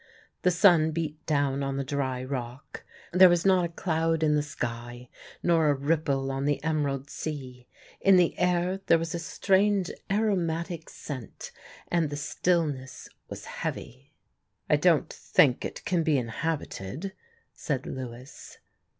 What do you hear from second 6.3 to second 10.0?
on the emerald sea. In the air there was a strange